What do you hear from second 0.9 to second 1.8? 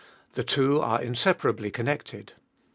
inseparably